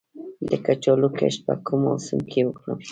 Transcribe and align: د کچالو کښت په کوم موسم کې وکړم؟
د 0.49 0.51
کچالو 0.65 1.07
کښت 1.17 1.39
په 1.47 1.53
کوم 1.65 1.79
موسم 1.85 2.19
کې 2.31 2.41
وکړم؟ 2.45 2.77